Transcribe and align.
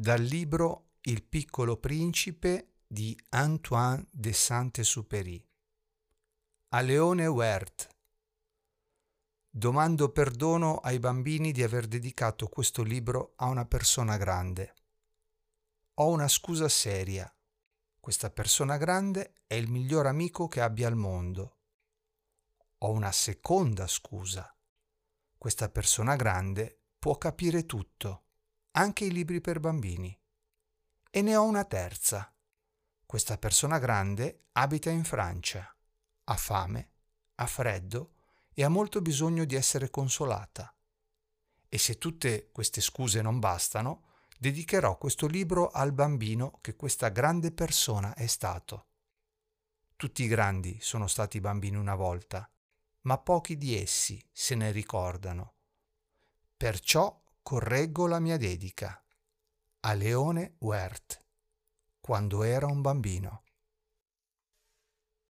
Dal 0.00 0.22
libro 0.22 0.90
Il 1.00 1.24
piccolo 1.24 1.76
principe 1.76 2.74
di 2.86 3.18
Antoine 3.30 4.06
de 4.12 4.32
Saint-Exupéry. 4.32 5.44
A 6.68 6.80
Leone 6.82 7.26
Wert. 7.26 7.88
Domando 9.50 10.12
perdono 10.12 10.76
ai 10.76 11.00
bambini 11.00 11.50
di 11.50 11.64
aver 11.64 11.88
dedicato 11.88 12.46
questo 12.46 12.84
libro 12.84 13.32
a 13.38 13.46
una 13.46 13.64
persona 13.64 14.16
grande. 14.16 14.72
Ho 15.94 16.10
una 16.10 16.28
scusa 16.28 16.68
seria. 16.68 17.28
Questa 17.98 18.30
persona 18.30 18.76
grande 18.76 19.32
è 19.48 19.54
il 19.54 19.68
miglior 19.68 20.06
amico 20.06 20.46
che 20.46 20.60
abbia 20.60 20.86
al 20.86 20.94
mondo. 20.94 21.56
Ho 22.78 22.90
una 22.92 23.10
seconda 23.10 23.88
scusa. 23.88 24.56
Questa 25.36 25.68
persona 25.68 26.14
grande 26.14 26.82
può 27.00 27.18
capire 27.18 27.66
tutto 27.66 28.26
anche 28.78 29.04
i 29.04 29.10
libri 29.10 29.40
per 29.40 29.58
bambini. 29.58 30.16
E 31.10 31.20
ne 31.20 31.34
ho 31.34 31.42
una 31.42 31.64
terza. 31.64 32.32
Questa 33.04 33.36
persona 33.36 33.78
grande 33.78 34.44
abita 34.52 34.88
in 34.88 35.02
Francia, 35.02 35.74
ha 36.24 36.36
fame, 36.36 36.90
ha 37.36 37.46
freddo 37.46 38.12
e 38.54 38.62
ha 38.62 38.68
molto 38.68 39.00
bisogno 39.00 39.44
di 39.44 39.56
essere 39.56 39.90
consolata. 39.90 40.72
E 41.68 41.76
se 41.76 41.98
tutte 41.98 42.50
queste 42.52 42.80
scuse 42.80 43.20
non 43.20 43.40
bastano, 43.40 44.04
dedicherò 44.38 44.96
questo 44.96 45.26
libro 45.26 45.70
al 45.70 45.92
bambino 45.92 46.58
che 46.60 46.76
questa 46.76 47.08
grande 47.08 47.50
persona 47.50 48.14
è 48.14 48.26
stato. 48.26 48.86
Tutti 49.96 50.22
i 50.22 50.28
grandi 50.28 50.78
sono 50.80 51.08
stati 51.08 51.40
bambini 51.40 51.76
una 51.76 51.96
volta, 51.96 52.48
ma 53.02 53.18
pochi 53.18 53.56
di 53.56 53.76
essi 53.76 54.24
se 54.30 54.54
ne 54.54 54.70
ricordano. 54.70 55.54
Perciò 56.56 57.20
correggo 57.48 58.06
la 58.06 58.20
mia 58.20 58.36
dedica 58.36 59.02
a 59.80 59.94
Leone 59.94 60.56
Wert, 60.58 61.24
quando 61.98 62.44
era 62.44 62.66
un 62.66 62.82
bambino. 62.82 63.42